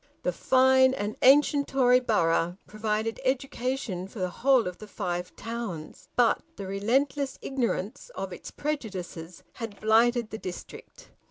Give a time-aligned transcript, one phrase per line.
[0.23, 6.09] The fine and ancient Tory borough provided education for the whole of the Five Towns,
[6.15, 11.11] but the relentless ignorance of its prejudices had blighted the district.